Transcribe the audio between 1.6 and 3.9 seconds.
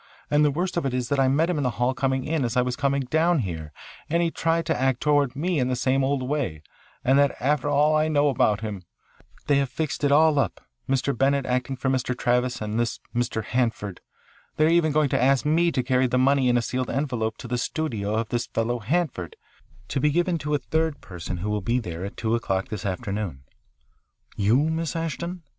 the hall coming in as I was coming down here,